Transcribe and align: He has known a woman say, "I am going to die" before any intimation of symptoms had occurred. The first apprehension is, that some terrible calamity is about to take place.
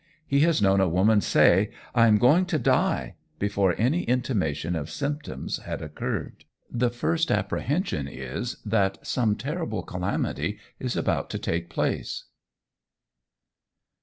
He 0.25 0.39
has 0.39 0.63
known 0.63 0.81
a 0.81 0.89
woman 0.89 1.21
say, 1.21 1.69
"I 1.93 2.07
am 2.07 2.17
going 2.17 2.47
to 2.47 2.57
die" 2.57 3.13
before 3.37 3.75
any 3.77 4.01
intimation 4.01 4.75
of 4.75 4.89
symptoms 4.89 5.57
had 5.59 5.79
occurred. 5.83 6.45
The 6.71 6.89
first 6.89 7.29
apprehension 7.29 8.07
is, 8.07 8.57
that 8.65 9.05
some 9.05 9.35
terrible 9.35 9.83
calamity 9.83 10.57
is 10.79 10.95
about 10.97 11.29
to 11.29 11.37
take 11.37 11.69
place. 11.69 12.23